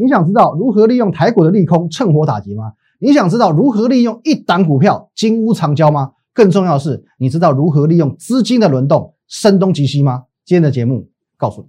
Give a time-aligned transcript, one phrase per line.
[0.00, 2.72] 你想知道如何利用台股的利空趁火打劫吗？
[3.00, 6.12] 你想知道如何利用一档股票金屋藏娇吗？
[6.32, 10.22] 更重要的是，你知道如何利用资金的轮动声东击西吗？
[10.46, 11.68] 今天的节目告诉你。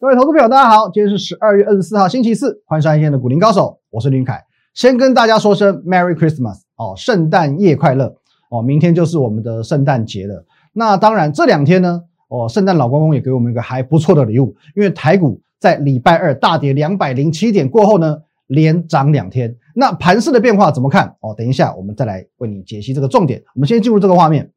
[0.00, 4.42] 各位投资朋友，大家好，今天是十二月二十四号，星期四，欢迎收看今天的股林高手，我是林凯。
[4.74, 8.16] 先跟大家说声 Merry Christmas 哦，圣诞夜快乐
[8.50, 8.62] 哦！
[8.62, 10.44] 明天就是我们的圣诞节了。
[10.72, 19.56] 那当然，这两天呢，哦，圣诞老公公也给我们一个还不错的礼物，因为台股在礼拜二大跌两百零七点过后呢，连涨两天。
[19.74, 21.14] 那盘势的变化怎么看？
[21.20, 23.42] 哦，等一下我们再来为你解析这个重点。
[23.54, 24.50] 我们先进入这个画面。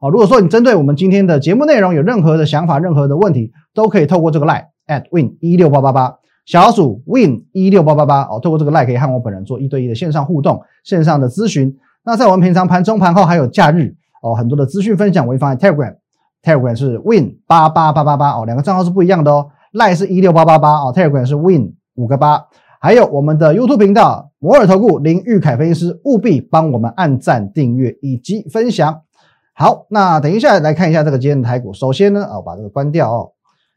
[0.00, 6.16] 哦，如果说你针对我们今天的节目内容有任何的想法、任何的问题，都可以透过这个 line at win 一六八八八。
[6.44, 11.76] 小鼠 win 一六八八八哦，透过这个 line 可以和我本人做一对一的线上互动、线上的咨询。
[12.04, 22.46] 那在我们平常盘中、盘后还有假日哦，很多的资讯分享我会放在 Telegram，Telegram 是 win 八八八八八哦，两个账号是不一样的哦，line 是一六八八八哦，Telegram 是 win 五个八。
[22.80, 29.02] 还有我们的 YouTube 频道摩尔投顾林玉凯分析师，务必帮我们按赞、订阅以及分享。
[29.54, 31.72] 好，那等一下来看一下这个今天的台股。
[31.72, 33.32] 首先呢啊，哦，把这个关掉哦。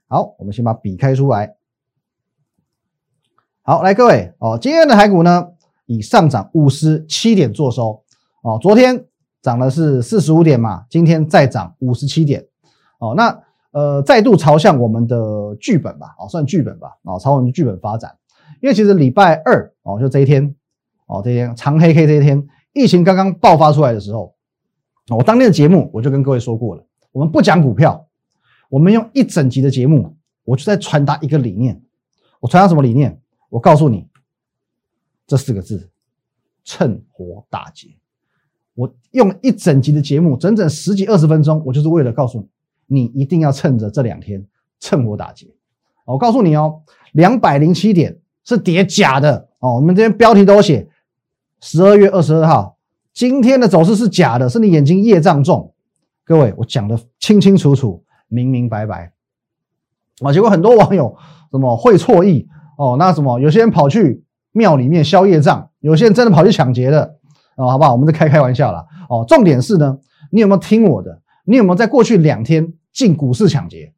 [0.08, 1.54] 好，我们先把笔开出来。
[3.62, 5.50] 好，来各位哦，今天的台股呢
[5.86, 8.02] 以上涨五十七点做收
[8.46, 9.08] 哦，昨天
[9.42, 12.46] 涨的是四十五点嘛，今天再涨五十七点
[13.00, 18.16] 哦，那呃再度朝向我们的剧本吧，哦算剧本吧，哦朝我们的剧本发展，
[18.62, 20.56] 因为其实礼拜二哦就这一天
[21.08, 24.36] 哦这一天长黑 K 这一天，疫情刚刚爆发出来的时候，
[25.10, 28.08] 我当天的节目我就跟各位说过了，我们不讲股票，
[28.70, 31.82] 我们用一整集的节目，我就在传达一个理念，
[32.40, 33.20] 我传达什么理念？
[33.50, 34.08] 我告诉你
[35.26, 35.90] 这四个字：
[36.64, 37.90] 趁火打劫。
[38.76, 42.48] 我用一整集的节目，整整十几二十分钟，我就是为了告诉
[42.88, 44.46] 你，你一定要趁着这两天
[44.80, 45.48] 趁火打劫。
[46.06, 46.82] 我告诉你哦，
[47.14, 49.76] 两百零七点是跌假的哦。
[49.76, 50.88] 我们这边标题都写
[51.62, 52.78] 十二月二十二号，
[53.14, 55.74] 今天的走势是假的，是你眼睛业障重。
[56.26, 59.14] 各位，我讲的清清楚楚、明明白白
[60.22, 60.32] 啊。
[60.32, 61.16] 结果很多网友
[61.52, 62.48] 什么会错意。
[62.78, 63.40] 哦，那什么？
[63.40, 64.22] 有些人跑去
[64.52, 67.16] 庙里面消业障，有些人真的跑去抢劫的，
[67.56, 67.92] 哦，好不好？
[67.92, 68.86] 我们在开开玩笑啦。
[69.10, 69.98] 哦，重点是呢，
[70.32, 71.22] 你有没有听我的？
[71.46, 73.94] 你有没有在过去两天进股市抢劫？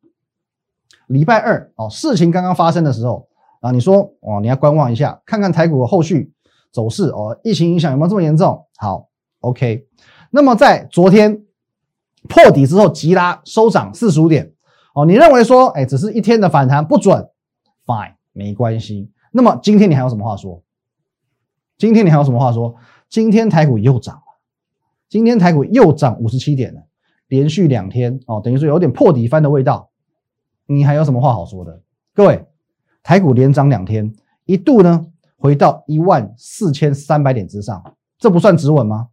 [1.07, 3.27] 礼拜二哦，事情刚刚发生的时候
[3.61, 6.31] 啊，你说哦，你要观望一下，看看台股的后续
[6.71, 8.65] 走势哦，疫情影响有没有这么严重？
[8.77, 9.07] 好
[9.39, 9.87] ，OK。
[10.31, 11.43] 那么在昨天
[12.27, 14.51] 破底之后急拉收涨四十五点，
[14.93, 17.29] 哦，你认为说，哎，只是一天的反弹不准
[17.85, 18.17] ？Fine。
[18.33, 19.11] 没关系。
[19.31, 20.61] 那么今天你还有什么话说？
[21.75, 22.75] 今天你还有什么话说？
[23.09, 24.21] 今天台股又涨了，
[25.09, 26.81] 今天台股又涨五十七点了，
[27.27, 29.89] 连续两天哦，等于说有点破底翻的味道。
[30.65, 31.81] 你还有什么话好说的？
[32.13, 32.45] 各位，
[33.01, 34.13] 台股连涨两天，
[34.45, 35.07] 一度呢
[35.37, 37.81] 回到一万四千三百点之上，
[38.19, 39.07] 这不算止稳吗？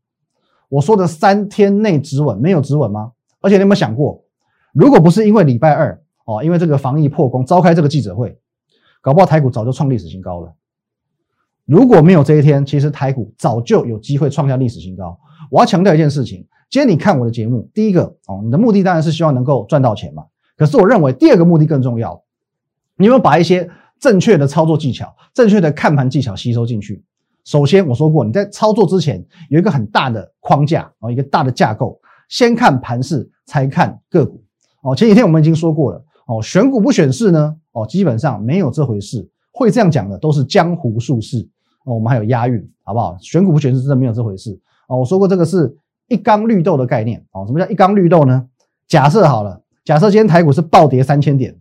[0.69, 3.13] 我说的三天内止稳，没有止稳吗？
[3.41, 4.25] 而且你有没有想过，
[4.73, 8.37] 如果不是因为礼拜二哦，因为这个防疫破功，召开这个记者会。
[9.01, 10.53] 搞不好台股早就创历史新高了。
[11.67, 15.19] 如果没有这一天，其实台股早就有机会创下历史新高。
[15.51, 20.25] 我要强调一件事情：今天你看我的节目，第一个哦，你的目的当然是希望能够赚到钱嘛。
[20.57, 22.23] 可是我认为第二个目的更重要，
[22.97, 27.03] 你有没有把一些正确的操作技巧、正确的看盘技巧吸收进去？
[27.45, 31.99] 首先我说过，你在操作之前有一个很大的框架哦，一个大的架构，
[32.29, 34.43] 先看盘势，才看个股
[34.83, 34.95] 哦。
[34.95, 37.57] 前几天我们已经说过了哦，选股不选市呢？
[37.73, 41.39] 哦，基本上没有这回事，会这样讲的都是江湖术士
[41.85, 41.95] 哦。
[41.95, 43.17] 我们还有押韵，好不好？
[43.21, 44.99] 选股不选是真的没有这回事哦。
[44.99, 45.79] 我说过这个是
[46.09, 47.47] 一缸绿豆的概念哦。
[47.47, 48.47] 什么叫一缸绿豆呢？
[48.89, 51.57] 假设好了，假设今天台股是暴跌三千点，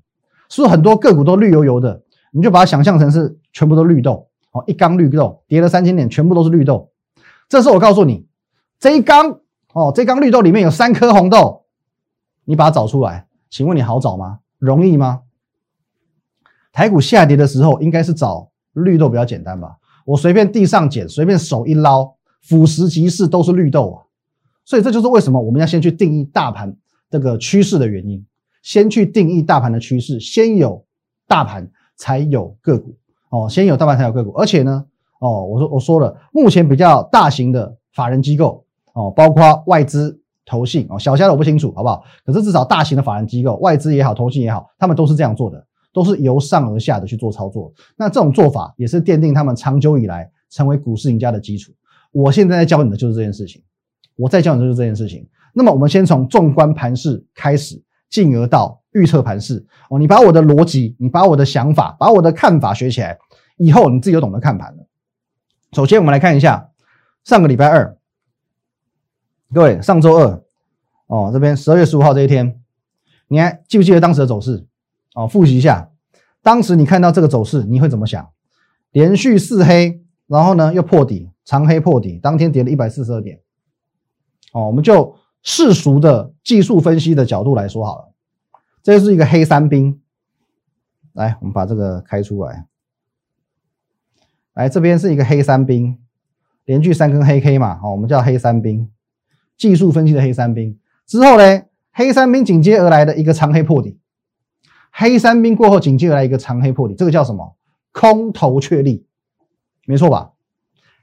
[0.50, 2.02] 是不是很多个股都绿油油的？
[2.32, 6.90] 你就把它想象成是全部都绿豆哦，一缸绿豆跌了三千点，全部都是绿豆。
[7.48, 8.26] 这时候我告诉你，
[8.80, 9.40] 这一缸
[9.74, 11.66] 哦，这缸绿豆里面有三颗红豆，
[12.46, 14.40] 你把它找出来，请问你好找吗？
[14.58, 15.22] 容易吗？
[16.74, 19.78] 台股下跌的时候，应该是找绿豆比较简单吧？
[20.06, 24.04] 我随便地上捡，随便手一捞，俯拾即是都是绿豆啊！
[24.66, 26.76] 所以这就是为什么我们要先去定义大盘
[27.10, 28.26] 这个趋势的原因。
[28.64, 30.84] 先去定义大盘的趋势，先有
[31.28, 32.96] 大盘才有个股
[33.30, 34.32] 哦，先有大盘才有个股。
[34.32, 34.86] 而且呢，
[35.20, 42.04] 哦，我说我说了，目前比较大型的法人机构哦，包括外资、投信哦，小家的我不清楚，好不好？
[42.26, 45.66] 可是至少大型的法人机构，外资也好，投信也好，他们都是这样做的。
[45.94, 51.72] 都是由上而下的去做操作，那这种做法也是奠定他们长久以来成为股市赢家的基础。
[52.12, 53.64] 我现在在教你的就是这件事情，
[54.16, 55.28] 我在教你的就是这件事情。
[55.54, 59.66] 那么我们先从纵观盘势开始，进而到预测盘势。
[59.90, 63.18] 哦，你把我的逻辑，你把我的想法，把我的看法学起来，
[63.58, 64.88] 以后你自己就懂得看盘了。
[65.74, 66.72] 首先，我们来看一下
[67.24, 67.98] 上个礼拜二，
[69.54, 70.44] 各位上周二，
[71.06, 72.60] 哦，这边十二月十五号这一天，
[73.28, 74.66] 你还记不记得当时的走势？
[75.16, 75.90] 哦，复习一下，
[76.42, 78.30] 当时你看到这个走势，你会怎么想？
[78.92, 83.40] 连续四黑，然后呢又破底，长黑破底，当天跌了一百四十二点。
[84.52, 88.14] 哦，我们就世俗的技术分析的角度来说好了，
[88.82, 90.00] 这是一个黑三兵。
[91.14, 92.66] 来，我们把这个开出来。
[94.54, 96.00] 来，这边是一个黑三兵，
[96.66, 98.90] 连续三根黑 K 嘛，哦，我们叫黑三兵，
[99.58, 100.80] 技术分析的黑三兵。
[101.06, 104.00] 之后呢，黑三兵紧接而来的一个长黑破底。
[104.96, 107.56] 黑三兵过后，紧接着来一个长黑破底，这个叫什么？
[107.92, 109.08] 空头确立，
[109.88, 110.34] 没错吧？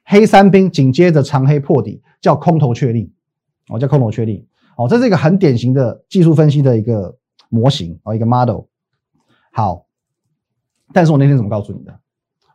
[0.05, 3.13] 黑三兵紧接着长黑破底，叫空头确立，
[3.69, 8.63] 哦，叫空头确立，哦，这是一个很典型的技术分析的一个模型哦，一个 model。
[9.53, 9.87] 好，
[10.93, 12.01] 但是我那天怎么告诉你的？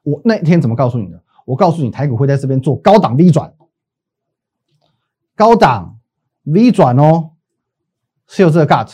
[0.03, 1.21] 我那天怎么告诉你的？
[1.45, 3.53] 我告诉你，台股会在这边做高档 V 转，
[5.35, 5.99] 高档
[6.43, 7.31] V 转哦，
[8.27, 8.91] 是有这个 gut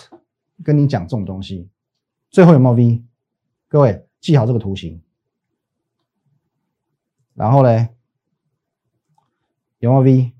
[0.64, 1.71] 跟你讲这种东西。
[2.32, 3.04] 最后有没有 V？
[3.68, 5.02] 各位记好这个图形。
[7.34, 7.90] 然后呢，
[9.80, 10.32] 有没有 V？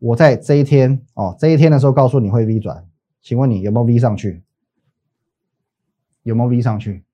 [0.00, 2.88] 我在这一天哦，这一天的时候告诉你会 V 转，
[3.22, 4.42] 请问你有没有 V 上去？
[6.24, 7.04] 有没有 V 上去？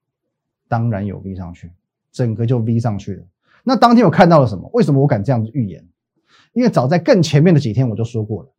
[0.66, 1.70] 当然有 V 上去，
[2.10, 3.26] 整个就 V 上去了。
[3.62, 4.70] 那当天我看到了什么？
[4.72, 5.86] 为什么我敢这样子预言？
[6.54, 8.50] 因为早在更前面的几天我就说过了，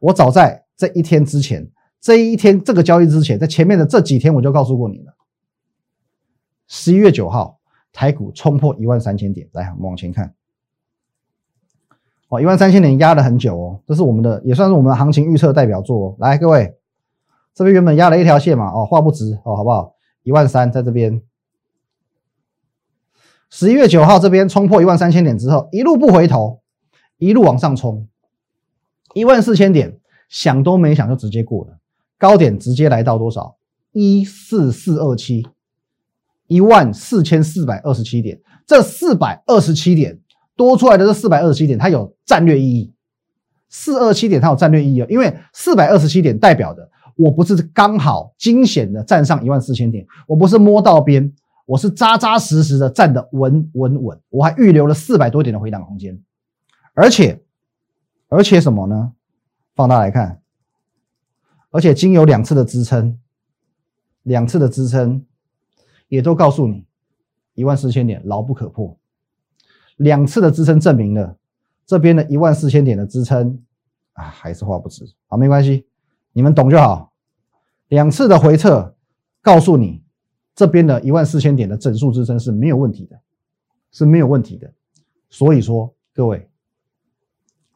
[0.00, 1.70] 我早在这一天之前。
[2.02, 5.14] 这一天这个交易之前，在前面的这几天我就告诉过你了。
[6.66, 7.60] 十一月九号，
[7.92, 10.34] 台股冲破一万三千点，来，我们往前看。
[12.28, 16.16] 哦，一万三千点压了很久哦，这是我们的，也算是我们的行情预测代表作哦。
[16.18, 16.76] 来，各位，
[17.54, 19.94] 这边原本压了一条线嘛，哦，画不直哦，好不好？
[20.24, 21.22] 一万三在这边。
[23.48, 26.62] 十一月九号这边冲破一万三千点之后，一路不回头，
[27.18, 28.08] 一路往上冲，
[29.14, 31.78] 一万四千点，想都没想就直接过了。
[32.22, 33.56] 高点直接来到多少？
[33.90, 35.44] 一四四二七，
[36.46, 38.40] 一万四千四百二十七点。
[38.64, 40.20] 这四百二十七点
[40.54, 42.92] 多出来的这四百二十七点，它有战略意义。
[43.68, 51.34] 四二七点它有战略意义，因为四百二十七点代表的，我不是刚好惊险的站上一万四千点，我不是摸到边，
[51.66, 54.20] 我是扎扎实实的站的稳稳稳。
[54.30, 56.16] 我还预留了四百多点的回档空间，
[56.94, 57.42] 而且
[58.28, 59.10] 而且什么呢？
[59.74, 60.41] 放大来看。
[61.72, 63.18] 而且经有两次的支撑，
[64.22, 65.26] 两次的支撑
[66.06, 66.86] 也都告诉你
[67.54, 68.96] 一万四千点牢不可破。
[69.96, 71.36] 两次的支撑证明了
[71.86, 73.62] 这边的一万四千点的支撑
[74.12, 75.12] 啊还是画不直。
[75.26, 75.86] 好，没关系，
[76.32, 77.12] 你们懂就好。
[77.88, 78.94] 两次的回撤
[79.40, 80.02] 告诉你
[80.54, 83.20] 这边的一万四千点的整数支撑是没有问题的，
[83.90, 84.72] 是没有问题的。
[85.30, 86.50] 所以说，各位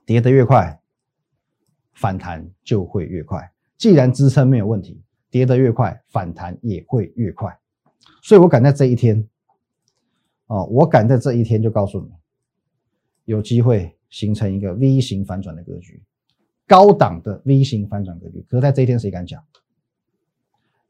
[0.05, 0.79] 跌得越快，
[1.95, 3.51] 反弹就会越快。
[3.79, 7.57] 既然支撑没有问题，跌得越快，反弹也会越快。
[8.23, 9.29] 所以我敢在这一天，
[10.47, 12.11] 哦，我敢在这一天就告诉你，
[13.25, 16.03] 有机会形成一个 V 型反转的格局，
[16.67, 18.45] 高档的 V 型反转格局。
[18.49, 19.43] 可是在这一天谁敢讲？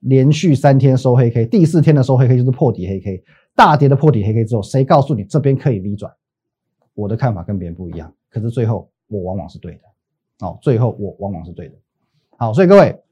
[0.00, 6.12] 连续三天收黑 K，第四天的收黑 K 就是破底黑 K，大跌的破底黑 K 之后，谁告诉你这边可以 V 转？
[6.94, 10.46] 我的看法跟别人不一样，可是最后我往往是对的。
[10.46, 11.74] 哦，最后我往往是对的。
[12.38, 13.02] 好，所以各位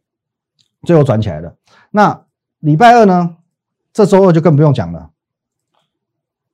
[0.82, 1.56] 最后转起来了。
[1.90, 2.26] 那
[2.60, 3.36] 礼拜二呢？
[3.92, 5.10] 这周二就更不用讲了。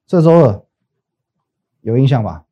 [0.06, 0.62] 这周二
[1.80, 2.44] 有印象吧？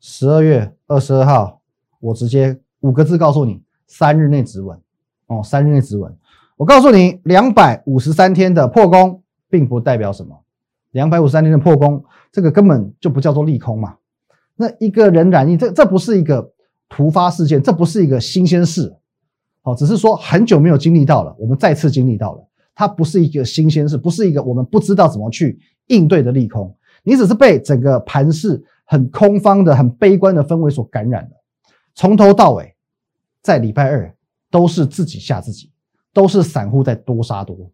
[0.00, 1.60] 十二月二十二号，
[2.00, 4.80] 我直接五个字告诉你：三日内止稳。
[5.26, 6.16] 哦，三日内止稳。
[6.56, 10.42] 我告诉你，两百五十三天的破功，并不代表什么。
[10.92, 13.96] 两百五十三天的破功，这个根本就不叫做利空嘛。
[14.56, 16.52] 那一个人染疫，这这不是一个
[16.88, 18.96] 突发事件，这不是一个新鲜事。
[19.66, 26.76] 好，只是说很久没有经历到了，我们再次经历到了，它不是一个新鲜事，不是一个我们不知道怎么去应对的利空。
[27.02, 31.30] 你只是被整个盘势很空方的、很悲观的氛围所感染了。
[31.94, 32.74] 从头到尾，
[33.40, 34.14] 在礼拜二
[34.50, 35.70] 都是自己吓自己，
[36.12, 37.70] 都是散户在多杀多，因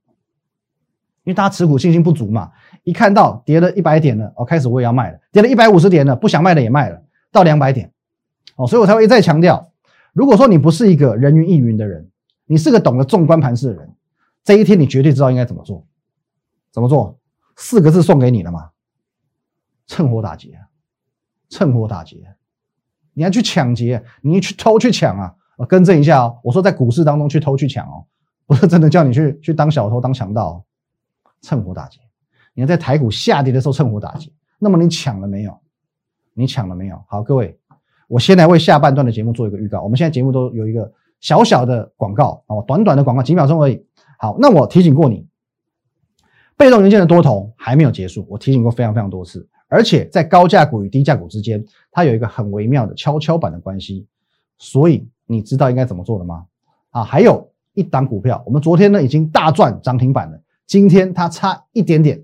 [1.24, 2.52] 为大家持股信心不足嘛。
[2.84, 7.92] 一看到跌了一百点了，哦，开始我也要卖了；跌了一百五十点了，不想卖的也卖了，到两百点，
[8.54, 9.69] 哦，所以我才会一再强调。
[10.12, 12.10] 如果说你不是一个人云亦云的人，
[12.46, 13.94] 你是个懂得纵观盘势的人，
[14.42, 15.86] 这一天你绝对知道应该怎么做。
[16.72, 17.18] 怎么做？
[17.56, 18.70] 四个字送给你了吗？
[19.86, 20.58] 趁火打劫，
[21.48, 22.36] 趁火打劫。
[23.12, 25.34] 你要去抢劫，你去偷去抢啊！
[25.56, 28.06] 我更正一下哦，我说在股市当中去偷去抢哦，
[28.46, 30.64] 不是真的叫你去去当小偷当强盗，
[31.42, 32.00] 趁火打劫。
[32.54, 35.60] 你要在台股下跌的时候趁火打劫，那么你抢了没有？
[36.32, 37.04] 你抢了没有？
[37.08, 37.59] 好，各位，
[38.10, 39.80] 我先来为下半段的节目做一个预告。
[39.82, 43.86] 我们现在节目都有一个小小的广告哦，短短的广告几秒钟而已。
[44.18, 45.24] 好，那我提醒过你，
[46.56, 49.48] 被动元件的多头还没有结束，我提醒过非常非常多次。
[49.68, 54.08] 而且在高价股与低价股之间，它有一个很微妙的跷跷板的关系。
[54.58, 56.46] 所以你知道应该怎么做的吗？
[56.90, 62.20] 啊，还有一档股票，我们昨天呢已经大赚涨停板了，今天它差一点点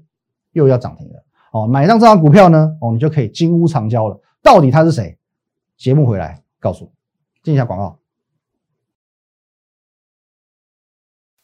[0.51, 1.25] 又要涨停了。
[1.53, 4.21] 哦，买上这张股票呢，哦，你就可以金屋藏娇了。
[4.43, 5.17] 到底他是谁？
[5.77, 6.91] 节目回来告诉。
[7.43, 7.99] 进一下广告。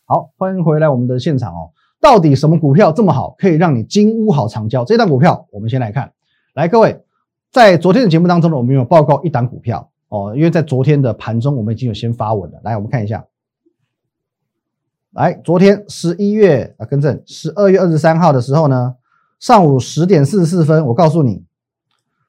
[0.04, 1.70] 好，欢迎回来我们的现场哦。
[2.00, 4.84] 到底什么股票这么好，可以让你金屋好藏娇？
[4.84, 6.12] 这档股票，我们先来看。
[6.54, 7.04] 来，各位，
[7.50, 12.60] 在昨天的节目当中呢，我们有报告一档股票哦，因为在昨天的盘中，我们已经有先发文了。
[12.64, 13.24] 来，我们看一下。
[15.12, 18.96] 来，昨天十一月啊，更正，十二月二十三号的时候呢，
[19.38, 21.44] 上午十点四十四分，我告诉你，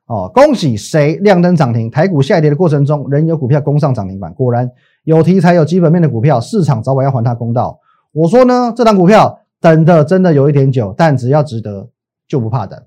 [0.08, 1.90] 哦，恭喜谁亮灯涨停？
[1.90, 4.34] 台股下跌的过程中，仍有股票攻上涨停板。
[4.34, 4.70] 果然
[5.04, 7.80] 有题材、有基本面的股票，市场早晚要还他公道。
[8.12, 9.40] 我说呢，这档股票。
[9.64, 11.88] 等的真的有一点久，但只要值得
[12.28, 12.78] 就不怕等，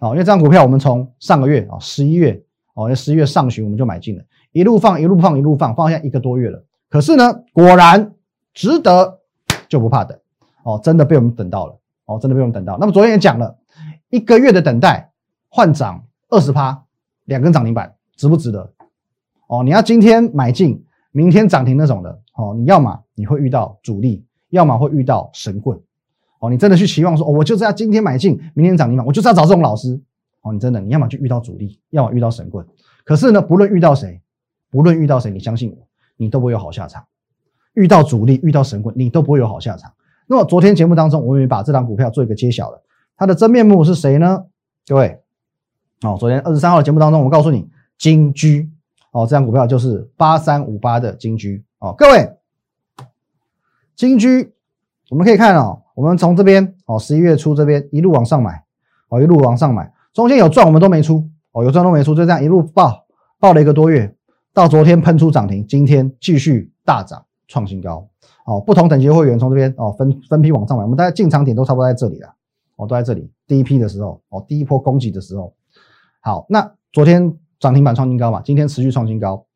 [0.00, 2.42] 哦，因为这张股票我们从上个月啊十一月
[2.74, 6.64] 哦，十一月上旬我们就买进了，一路放一路放一路放，放下一个多月了。
[6.90, 8.12] 可是呢，果然
[8.52, 9.20] 值得
[9.68, 10.18] 就不怕等，
[10.64, 12.76] 哦，真的被我们等到了，哦，真的被我们等到。
[12.76, 13.56] 那么昨天也讲了，
[14.10, 15.12] 一个月的等待
[15.48, 16.84] 换涨二十趴，
[17.24, 18.72] 两根涨停板值不值得？
[19.48, 25.80] 哦，你要今天买进，明天涨停那种的，哦，你要么你会遇到主力，要么会遇到神棍。
[26.40, 30.00] 哦，你真的去期望说，哦，我就是要今天买进，明天涨停板，我就是要找这种老师。
[30.42, 32.66] 哦，你真的，你要么就遇到主力，要么遇到神棍。
[33.04, 34.20] 可是呢，不论遇到谁，
[34.70, 37.04] 不论遇到谁，你相信我，你都不会有好下场。
[37.74, 39.92] 遇到主力，遇到神棍，你都不会有好下场。
[40.26, 42.82] 那么昨天节目当中，我们也把这档股票做一个揭晓了，
[43.16, 44.44] 它的真面目是谁呢？
[44.86, 45.20] 各位，
[46.02, 48.70] 哦，昨天二十三号的节目当中，我告诉你，金居，
[49.12, 52.36] 哦，这张股票就是八三五八的金居，哦，各位，
[53.94, 54.52] 金居，
[55.10, 55.82] 我们可以看哦。
[55.94, 58.62] 我们从这边哦，十一月初这边一路往上买，
[59.08, 63.06] 哦，一路往上买，中间有赚我们都没出，哦，有赚都没出，就这样一路爆，
[63.40, 64.14] 爆了一个多月，
[64.52, 68.06] 到昨天喷出涨停，今天继续大涨创新高，
[68.44, 72.28] 哦，不同等级会员从这边哦分分批往上买，我们大概进场点都差不多在这里了，
[72.76, 75.54] 哦，都在这里，第一批的时候，哦，第一波攻击的时候，
[76.26, 79.46] 好，那昨天涨停板创新高嘛，今天持续创新高，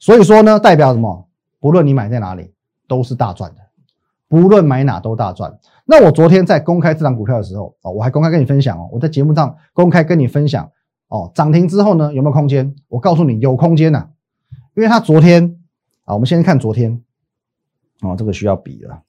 [0.00, 1.28] 所以说呢，代表什么？
[1.60, 2.52] 不论你买在哪里，
[2.88, 3.60] 都是大赚的。
[4.26, 5.56] 不论买哪都大赚。
[5.84, 10.68] 那我昨天在公开这档股票的时候哦，我还公开跟你分享哦，我在节目上公开跟你分享
[11.06, 12.74] 哦，涨停之后呢有没有空间？
[12.88, 14.08] 我告诉你有空间呐，
[14.74, 15.56] 因为它昨天
[16.06, 17.00] 啊，我们先看昨天
[18.00, 19.04] 哦，这个需要比了。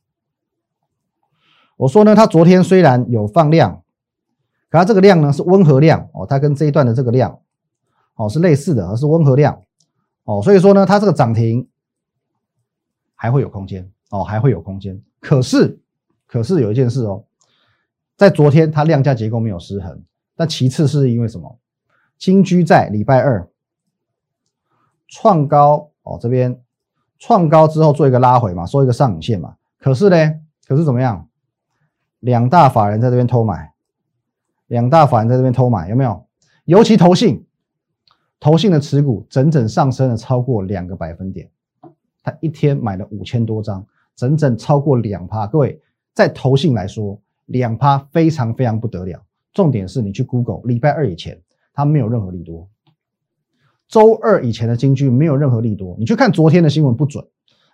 [1.78, 3.82] 我说呢，它昨天虽然有放量，
[4.78, 7.40] 它这个量呢是温和量哦，它跟这一段的这个量
[8.16, 9.62] 哦是类似的，而是温和量
[10.24, 11.68] 哦，所以说呢，它这个涨停
[13.16, 15.02] 还会有空间哦，还会有空间。
[15.20, 15.80] 可是，
[16.28, 17.26] 可是有一件事哦，
[18.16, 20.04] 在昨天它量价结构没有失衡，
[20.36, 21.60] 但其次是因为什么？
[22.18, 23.48] 金居在礼拜二
[25.08, 26.62] 创高哦，这边
[27.20, 29.56] 创高之后做一个拉回嘛，收一个上影线嘛。
[29.80, 30.34] 可是呢，
[30.68, 31.28] 可是怎么样？
[32.20, 33.72] 两大法人在这边偷买，
[34.68, 36.26] 两大法人在这边偷买，有没有？
[36.66, 37.46] 尤其投信，
[38.40, 41.50] 投信的持股整整上升了超过两个百分点，
[42.24, 43.86] 他一天买了五千多张。
[44.16, 45.80] 整整超过两趴，各位
[46.12, 49.24] 在投信来说，两趴非常非常不得了。
[49.54, 51.40] 重点是你去 Google，礼拜二以前
[51.72, 52.68] 它没有任何利多，
[53.88, 55.96] 周二以前的金居没有任何利多。
[56.00, 57.24] 你去看昨天的新闻不准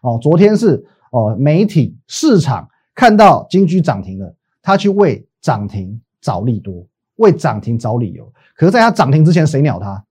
[0.02, 6.88] 哦，昨天是哦媒体市场看到金居涨停了，他去为涨停找利多，
[7.18, 8.32] 为涨停找理由。
[8.56, 10.06] 可是在它涨停之前，谁鸟它？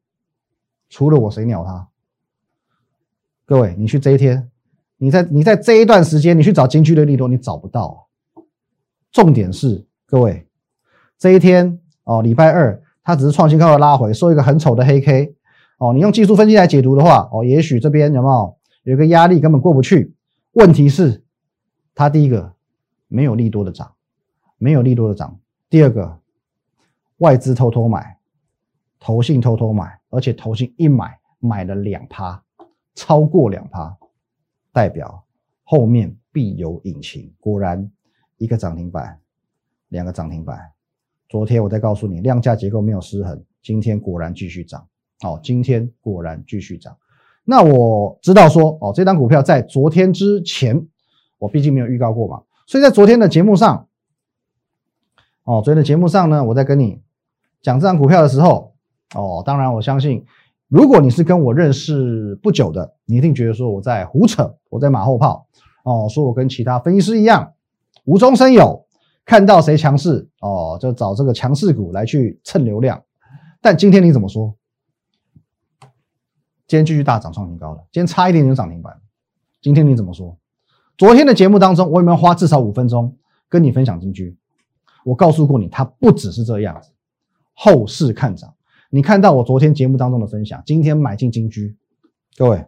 [0.91, 1.89] 除了我，谁鸟它？
[3.47, 4.51] 各位，你去这一天。
[4.99, 8.07] 你在你在这一段时间，你去找金居的利多，你找不到。
[9.11, 10.47] 重点是各位，
[11.19, 15.35] 这一天哦，礼拜二，它只是创新高的拉回，收一个很丑的黑 K
[15.79, 15.93] 哦。
[15.93, 20.15] 你用技术分析来解读的话，哦，也许这边有没有有一个压力根本过不去。
[20.53, 21.25] 问题是，
[21.95, 22.53] 它第一个
[23.09, 23.95] 没有利多的涨，
[24.57, 25.41] 没有利多的涨。
[25.73, 26.19] 第二个，
[27.17, 28.19] 外资偷偷买，
[29.01, 32.45] 投信偷偷买，而且投信一买买了两趴，
[32.95, 33.97] 超过两趴。
[34.71, 35.25] 代表
[35.65, 37.33] 后面必有隐情。
[37.41, 37.91] 果然，
[38.37, 39.19] 一个涨停板，
[39.89, 40.61] 两个涨停板。
[41.27, 44.87] 昨天我再告诉你，量价结构没有失衡，今天果然继续涨。
[45.25, 46.95] 哦，今天果然继续涨。
[47.45, 50.87] 那我知道说，哦，这张股票在昨天之前，
[51.39, 53.89] 我毕竟没有预告过嘛，所以在昨天的节目上，
[55.45, 57.01] 哦，昨天的节目上呢，我在跟你
[57.61, 58.75] 讲这张股票的时候，
[59.15, 60.25] 哦，当然我相信，
[60.69, 65.47] 如果你是跟我认识不久的，你一定觉得说我在胡扯，我在马后炮，
[65.85, 67.55] 哦，说我跟其他分析师一样
[68.05, 68.87] 无中生有，
[69.25, 73.03] 看到谁强势，哦，就找这个强势股来去蹭流量。
[73.61, 74.55] 但今天你怎么说？
[76.69, 78.97] 今天继续大涨创新高了，今天差一点点涨停板。
[79.61, 80.39] 今天你怎么说？
[80.97, 83.17] 昨天的节目当中，我有没有花至少五分钟
[83.49, 84.37] 跟你分享金居？
[85.05, 86.91] 我告诉过你，它不只是这样子，
[87.55, 88.55] 后市看涨。
[88.91, 91.75] 你看到我昨天节目当中的分享，今天买进金居，
[92.37, 92.65] 各位，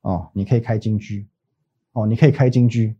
[0.00, 1.26] 哦，你可以开金居，
[1.92, 2.96] 哦，你可以开金居，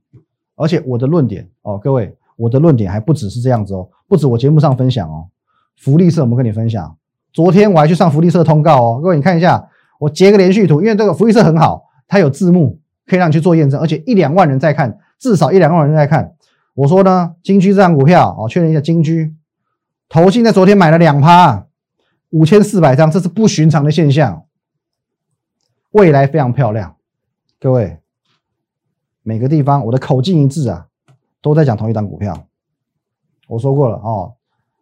[0.56, 5.28] 而且我的论点，哦，各位，我的论点还不只是这样子哦，不止我节目上分享哦，
[5.78, 6.96] 福利社我们跟你分享。
[7.32, 9.68] 昨天我还去上福利社通告哦，各位你看一下，
[9.98, 16.35] 我截个连续图，因为这个福利社很好，它有字幕可以让你去做验证，而且一两万人在看，至少一两万人在看。
[16.76, 19.34] 我说呢，金居这张股票哦，确认一下金居，
[20.10, 21.66] 投信在昨天买了两趴，
[22.28, 24.44] 五千四百张，这是不寻常的现象，
[25.92, 26.96] 未来非常漂亮。
[27.58, 27.98] 各位，
[29.22, 30.88] 每个地方我的口径一致啊，
[31.40, 32.46] 都在讲同一张股票。
[33.48, 34.34] 我说过了哦，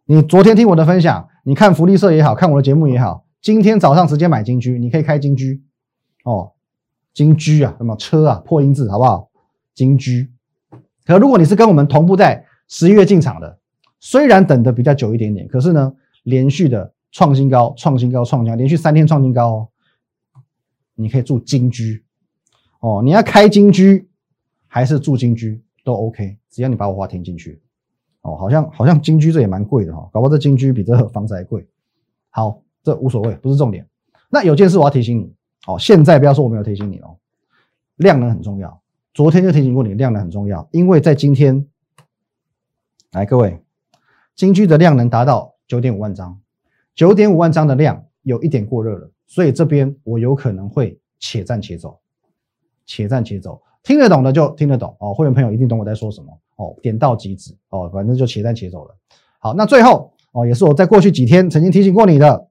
[0.03, 1.29] 你昨天听我的分享。
[1.45, 5.63] 你看福利社也好看我的节目也好，今天早上直接买金居，你可以开金居
[6.25, 6.51] 哦，
[7.13, 9.29] 金居啊，什么车啊，破音字好不好？
[9.73, 10.34] 金居。
[11.05, 13.59] 可如果你是跟我们同步在十一月进场的，
[13.99, 15.93] 虽然等的比较久一点点，可是呢，
[16.23, 19.69] 连续的创新高，创新高，创新高，连续三天创新高哦，
[20.95, 22.03] 你可以住金居
[22.79, 24.09] 哦，你要开金居
[24.67, 27.61] 还是住金居都 OK，只要你把我话听进去。
[28.21, 31.67] 哦，好像好像金居这也蛮贵的哈，搞不好这金居比这房子还贵。
[32.31, 33.87] 好，这无所谓，不是重点。
[34.29, 35.31] 那有件事我要提醒你，
[35.67, 37.15] 哦，现在不要说我没有提醒你哦，
[37.97, 38.81] 量能很重要。
[39.15, 41.65] 昨天就提醒过你，量能很重要，因为在今天，
[43.13, 43.63] 来各位，
[44.35, 46.41] 金居的量能达到九点五万张，
[46.93, 51.97] 九点五万张的量有一点过热了，所以这边我有可能会且战且走，
[52.85, 53.61] 且战且走。
[53.83, 56.37] 听得懂的就听得懂哦，会员朋友一定懂我在说什么。
[56.57, 58.97] 哦，点到即止哦，反正就且战且走了。
[59.39, 62.49] 好，那最后哦，也是我在过去几天曾经提醒过你的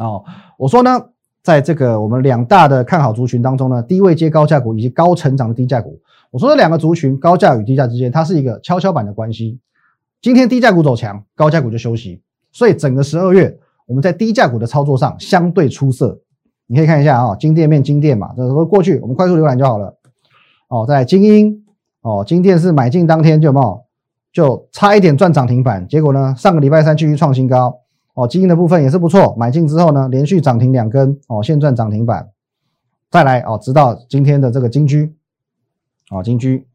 [0.00, 0.24] 哦，
[0.58, 1.10] 我说呢，
[1.46, 5.96] 在这个我们两大的看好族群当中呢，低位接高价股以及高成长的低价股，
[6.32, 9.60] 我说这两个族群高价与低价之间，它是一个跷跷板的关系。
[10.20, 13.56] 今天低价股走强，高价股就休息，所以整个十二月
[13.86, 16.18] 我们在低价股的操作上相对出色。
[16.66, 19.96] 你可以看一下啊，金店面金店嘛，这都过去，我们快速浏览就好了。
[20.66, 21.64] 哦，在精英。
[22.00, 23.84] 哦，金店是买进当天就有
[24.32, 27.82] 就差一点赚涨停板，结果呢，上个礼拜三继续创新高。
[28.16, 32.30] 哦，基金的部分也是不错，买进之后呢，连续涨停两根，哦，现赚涨停板。
[33.10, 35.14] 再来哦，直到今天的这个金居，
[36.10, 36.66] 哦，金居，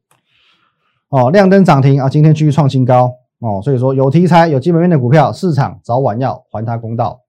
[1.09, 3.15] 哦，亮灯涨停啊，今天继续创新高。
[3.39, 7.21] 哦，所以说有题材、有基本面的股票，市场早晚要还它公道。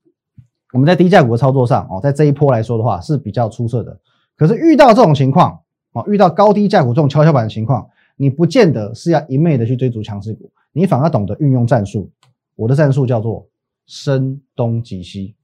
[0.74, 3.98] 我们在低价股的操作上，哦，在这一波来说的话是比较出色的。
[4.36, 5.60] 可是遇到这种情况，
[5.94, 12.10] 哦，遇到高低价股这种跷跷板的情况，你不见得是要一昧的去追逐强势股，你反而懂得运用战术。
[12.56, 13.46] 我的战术叫做
[13.92, 15.36] 声东击西，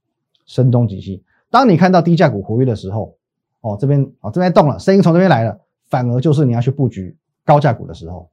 [0.47, 1.23] 声东击西。
[1.51, 3.15] 当你看到低价股活跃的时候，
[3.61, 5.55] 哦，这边哦这边动了，声音从这边来了，
[5.87, 8.27] 反而就是你要去布局高价股的时候，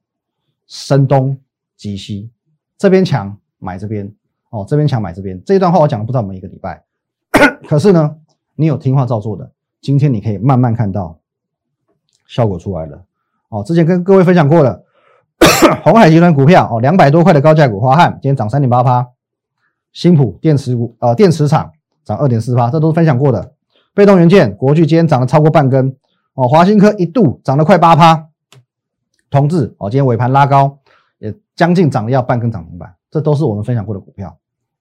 [0.67, 1.37] 声东
[1.77, 2.31] 击西，
[2.79, 4.11] 这边强买这边，
[4.49, 5.39] 哦这边强买这边。
[5.45, 6.83] 这一段话我讲了不知道每一个礼拜，
[7.69, 8.17] 可是呢，
[8.55, 9.53] 你有听话照做的，
[9.83, 11.21] 今天你可以慢慢看到。
[12.27, 13.05] 效果出来了
[13.51, 14.83] 哦，之前跟各位分享过了，
[15.85, 19.07] 红海集团股票哦，两百多块的高价股，华汉今天涨三点八趴，
[19.97, 21.73] 新普电池股呃电池厂
[22.05, 23.53] 涨二点四八，这都是分享过的。
[23.95, 25.97] 被动元件国巨今天涨了超过半根
[26.35, 28.27] 哦，华新科一度涨了快八趴，
[29.31, 30.77] 同志哦今天尾盘拉高，
[31.19, 34.37] 也将近涨了要半根涨停板，这都是我们分享过的股票，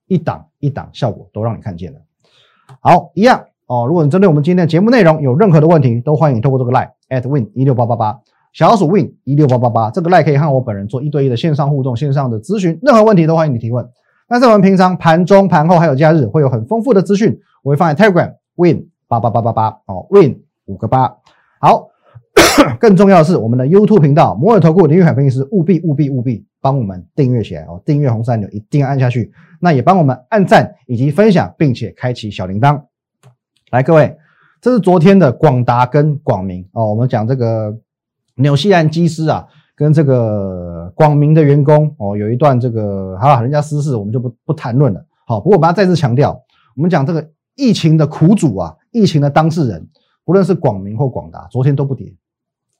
[0.08, 2.00] 一档一档效果都让你看见了。
[2.82, 6.90] 好，一样哦，如果你针对我们今天的节目内容有任何的问题，都欢迎透过这个 line。
[7.08, 8.20] at win 一六八八八，
[8.52, 13.90] 小老鼠 win 一六八八八，这个 line 可以和我本人做一对一的线上互动、线上的咨询，任何问题都欢迎你提问。
[14.28, 21.16] 但是我们平常盘中、盘后还有假日会有很丰富的资讯，我会放在 Telegram win 八八八八八哦，win 五个八。
[21.60, 21.90] 好，
[22.80, 32.82] 更重要的是我们的 YouTube 频道摩尔投顾林玉海分析师，务必务必务必帮我们订阅起来哦，订阅红三钮一定要按下去，那也帮我们按赞以及分享，并且开启小铃铛。
[33.72, 34.18] 来，各位。
[34.62, 37.78] 这是昨天的广达跟广明哦，我们讲这个
[38.38, 45.06] 纽西兰机师啊，跟这个广明的员工哦，有一段这个好，人家私事我们就不不谈论了。
[45.28, 46.42] 好，不过我们要再次强调，
[46.76, 49.88] 我们讲这个疫情的苦主啊，疫情的当事人，
[50.24, 52.16] 不论是广明或广达，昨天都不跌，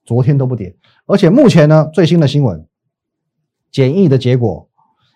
[0.06, 0.76] 昨天都不跌。
[1.06, 2.66] 而且目前呢，最新的新闻，
[3.72, 4.70] 检疫的结果，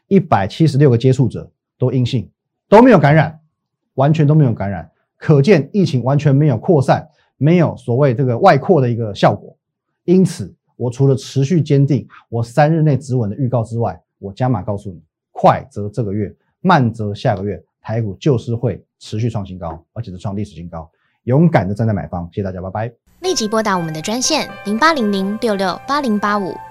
[0.08, 2.30] 一百七十六个接触者都阴性，
[2.68, 3.40] 都没有感染，
[3.94, 9.56] 完全都没有感染，可见疫情完全没有扩散，没有所谓这个外扩的一个效果。
[10.04, 15.02] 因此，我除了持续坚定我三日内止稳的预告之外，我加码告诉你，
[15.34, 20.90] 快则这个月，慢则下个月，台股就是会持续创新高，而且是创历史新高。
[21.24, 22.94] 勇敢的站在买方，谢谢大家，拜拜。
[23.20, 26.56] 立即拨打我们的专线零八零零六六八零八五